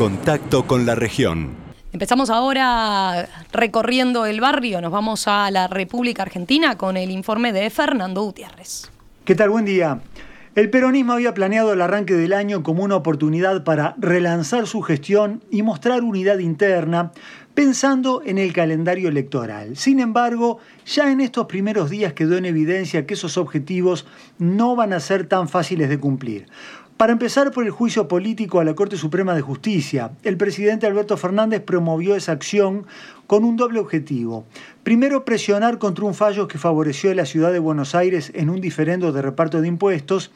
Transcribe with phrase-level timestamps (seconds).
[0.00, 1.50] Contacto con la región.
[1.92, 7.68] Empezamos ahora recorriendo el barrio, nos vamos a la República Argentina con el informe de
[7.68, 8.90] Fernando Gutiérrez.
[9.26, 9.50] ¿Qué tal?
[9.50, 10.00] Buen día.
[10.54, 15.44] El peronismo había planeado el arranque del año como una oportunidad para relanzar su gestión
[15.50, 17.12] y mostrar unidad interna,
[17.52, 19.76] pensando en el calendario electoral.
[19.76, 24.06] Sin embargo, ya en estos primeros días quedó en evidencia que esos objetivos
[24.38, 26.46] no van a ser tan fáciles de cumplir.
[27.00, 31.16] Para empezar por el juicio político a la Corte Suprema de Justicia, el presidente Alberto
[31.16, 32.86] Fernández promovió esa acción
[33.26, 34.44] con un doble objetivo.
[34.82, 38.60] Primero, presionar contra un fallo que favoreció a la ciudad de Buenos Aires en un
[38.60, 40.30] diferendo de reparto de impuestos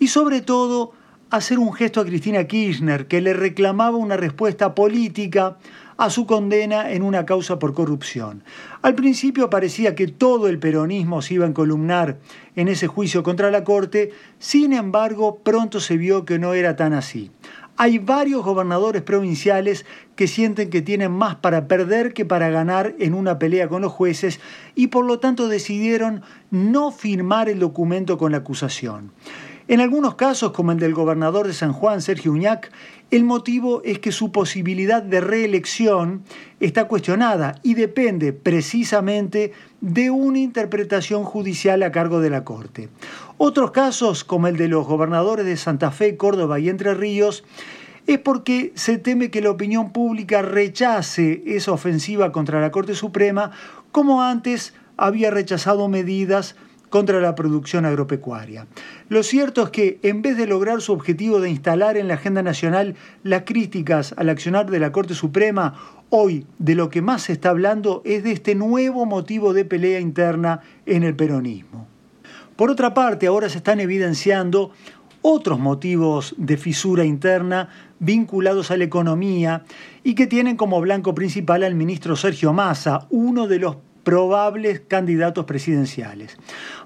[0.00, 0.90] y sobre todo
[1.30, 5.58] hacer un gesto a Cristina Kirchner que le reclamaba una respuesta política
[6.00, 8.42] a su condena en una causa por corrupción.
[8.80, 12.16] Al principio parecía que todo el peronismo se iba a encolumnar
[12.56, 16.94] en ese juicio contra la Corte, sin embargo pronto se vio que no era tan
[16.94, 17.30] así.
[17.76, 19.84] Hay varios gobernadores provinciales
[20.16, 23.92] que sienten que tienen más para perder que para ganar en una pelea con los
[23.92, 24.40] jueces
[24.74, 29.12] y por lo tanto decidieron no firmar el documento con la acusación.
[29.70, 32.72] En algunos casos, como el del gobernador de San Juan, Sergio Uñac,
[33.12, 36.24] el motivo es que su posibilidad de reelección
[36.58, 42.88] está cuestionada y depende precisamente de una interpretación judicial a cargo de la Corte.
[43.38, 47.44] Otros casos, como el de los gobernadores de Santa Fe, Córdoba y Entre Ríos,
[48.14, 53.52] es porque se teme que la opinión pública rechace esa ofensiva contra la Corte Suprema,
[53.92, 56.56] como antes había rechazado medidas
[56.88, 58.66] contra la producción agropecuaria.
[59.08, 62.42] Lo cierto es que en vez de lograr su objetivo de instalar en la agenda
[62.42, 65.74] nacional las críticas al accionar de la Corte Suprema,
[66.10, 70.00] hoy de lo que más se está hablando es de este nuevo motivo de pelea
[70.00, 71.86] interna en el peronismo.
[72.56, 74.72] Por otra parte, ahora se están evidenciando
[75.22, 77.68] otros motivos de fisura interna
[77.98, 79.64] vinculados a la economía
[80.02, 85.44] y que tienen como blanco principal al ministro Sergio Massa, uno de los probables candidatos
[85.44, 86.38] presidenciales.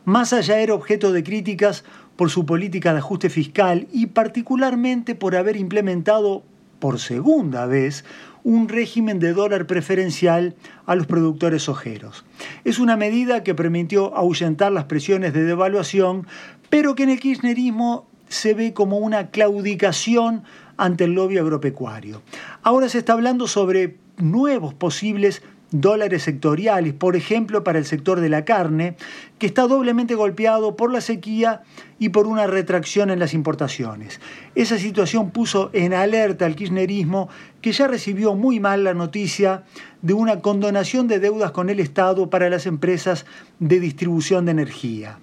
[0.04, 1.84] Más allá era objeto de críticas
[2.16, 6.42] por su política de ajuste fiscal y particularmente por haber implementado
[6.80, 8.04] por segunda vez
[8.42, 10.54] un régimen de dólar preferencial
[10.84, 12.24] a los productores ojeros.
[12.64, 16.26] Es una medida que permitió ahuyentar las presiones de devaluación,
[16.68, 20.44] pero que en el kirchnerismo se ve como una claudicación
[20.76, 22.22] ante el lobby agropecuario.
[22.62, 28.28] Ahora se está hablando sobre nuevos posibles dólares sectoriales, por ejemplo, para el sector de
[28.28, 28.96] la carne,
[29.38, 31.62] que está doblemente golpeado por la sequía
[31.98, 34.20] y por una retracción en las importaciones.
[34.54, 37.28] Esa situación puso en alerta al kirchnerismo,
[37.60, 39.64] que ya recibió muy mal la noticia
[40.00, 43.26] de una condonación de deudas con el Estado para las empresas
[43.58, 45.18] de distribución de energía.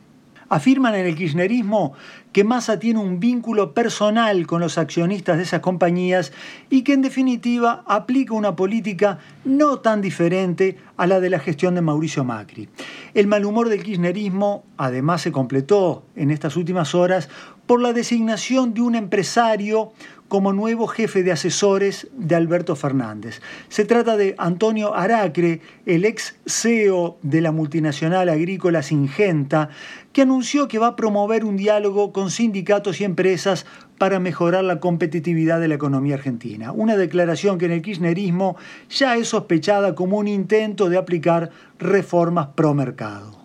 [0.51, 1.93] Afirman en el kirchnerismo
[2.33, 6.33] que Massa tiene un vínculo personal con los accionistas de esas compañías
[6.69, 11.75] y que en definitiva aplica una política no tan diferente a la de la gestión
[11.75, 12.67] de Mauricio Macri.
[13.13, 17.29] El mal humor del kirchnerismo además se completó en estas últimas horas
[17.65, 19.91] por la designación de un empresario
[20.31, 23.41] como nuevo jefe de asesores de Alberto Fernández.
[23.67, 29.67] Se trata de Antonio Aracre, el ex CEO de la multinacional agrícola Singenta,
[30.13, 33.65] que anunció que va a promover un diálogo con sindicatos y empresas
[33.97, 36.71] para mejorar la competitividad de la economía argentina.
[36.71, 38.55] Una declaración que en el kirchnerismo
[38.89, 43.40] ya es sospechada como un intento de aplicar reformas pro mercado.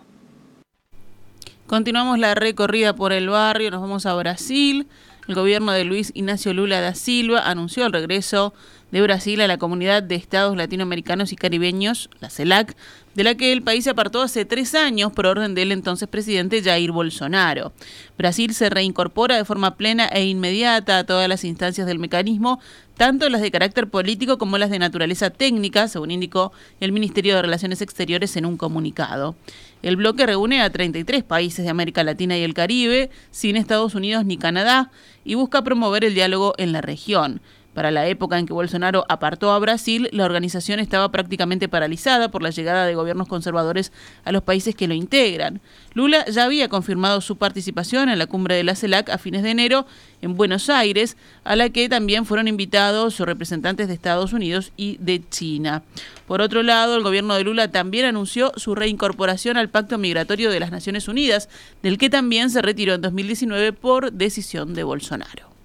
[1.67, 4.87] Continuamos la recorrida por el barrio, nos vamos a Brasil.
[5.27, 8.55] El gobierno de Luis Ignacio Lula da Silva anunció el regreso
[8.93, 12.77] de Brasil a la Comunidad de Estados Latinoamericanos y Caribeños, la CELAC,
[13.17, 16.63] de la que el país se apartó hace tres años por orden del entonces presidente
[16.63, 17.73] Jair Bolsonaro.
[18.17, 22.61] Brasil se reincorpora de forma plena e inmediata a todas las instancias del mecanismo,
[22.97, 27.43] tanto las de carácter político como las de naturaleza técnica, según indicó el Ministerio de
[27.43, 29.37] Relaciones Exteriores en un comunicado.
[29.83, 34.25] El bloque reúne a 33 países de América Latina y el Caribe, sin Estados Unidos
[34.25, 34.91] ni Canadá,
[35.25, 37.41] y busca promover el diálogo en la región.
[37.77, 42.43] Para la época en que Bolsonaro apartó a Brasil, la organización estaba prácticamente paralizada por
[42.43, 43.93] la llegada de gobiernos conservadores
[44.25, 45.61] a los países que lo integran.
[45.93, 49.51] Lula ya había confirmado su participación en la cumbre de la CELAC a fines de
[49.51, 49.87] enero
[50.23, 55.23] en Buenos Aires, a la que también fueron invitados representantes de Estados Unidos y de
[55.29, 55.83] China.
[56.27, 60.61] Por otro lado, el gobierno de Lula también anunció su reincorporación al Pacto Migratorio de
[60.61, 61.51] las Naciones Unidas,
[61.83, 65.56] del que también se retiró en 2019 por decisión de Bolsonaro.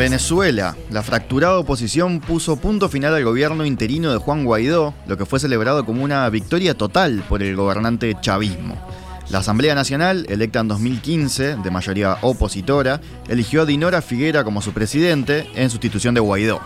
[0.00, 5.26] Venezuela, la fracturada oposición puso punto final al gobierno interino de Juan Guaidó, lo que
[5.26, 8.82] fue celebrado como una victoria total por el gobernante chavismo.
[9.28, 14.72] La Asamblea Nacional, electa en 2015, de mayoría opositora, eligió a Dinora Figuera como su
[14.72, 16.62] presidente en sustitución de Guaidó.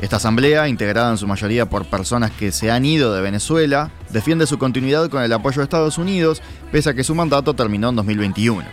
[0.00, 4.48] Esta asamblea, integrada en su mayoría por personas que se han ido de Venezuela, defiende
[4.48, 6.42] su continuidad con el apoyo de Estados Unidos,
[6.72, 8.64] pese a que su mandato terminó en 2021.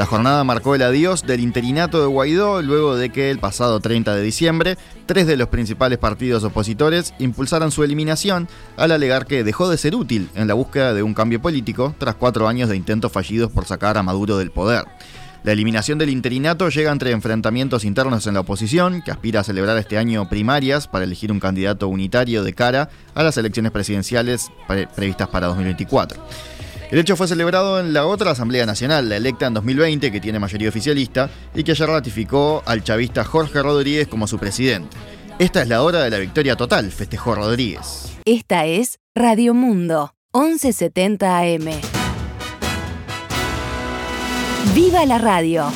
[0.00, 4.14] La jornada marcó el adiós del interinato de Guaidó luego de que el pasado 30
[4.14, 8.48] de diciembre tres de los principales partidos opositores impulsaran su eliminación
[8.78, 12.14] al alegar que dejó de ser útil en la búsqueda de un cambio político tras
[12.14, 14.86] cuatro años de intentos fallidos por sacar a Maduro del poder.
[15.42, 19.76] La eliminación del interinato llega entre enfrentamientos internos en la oposición, que aspira a celebrar
[19.76, 24.50] este año primarias para elegir un candidato unitario de cara a las elecciones presidenciales
[24.96, 26.22] previstas para 2024.
[26.90, 30.40] El hecho fue celebrado en la otra Asamblea Nacional, la electa en 2020, que tiene
[30.40, 34.96] mayoría oficialista, y que ayer ratificó al chavista Jorge Rodríguez como su presidente.
[35.38, 38.18] Esta es la hora de la victoria total, festejó Rodríguez.
[38.24, 41.70] Esta es Radio Mundo, 1170 AM.
[44.74, 45.70] ¡Viva la radio!